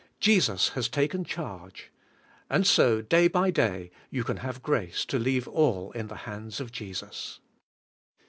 Jesus 0.19 0.69
has 0.69 0.89
taken 0.89 1.23
charge. 1.23 1.91
And 2.49 2.65
so, 2.65 3.03
day 3.03 3.27
by 3.27 3.51
day, 3.51 3.91
you 4.09 4.23
can 4.23 4.37
have 4.37 4.63
grace 4.63 5.05
to 5.05 5.19
leave 5.19 5.47
all 5.47 5.91
in 5.91 6.07
the 6.07 6.15
hands 6.25 6.59
of 6.59 6.71
Jesus. 6.71 7.39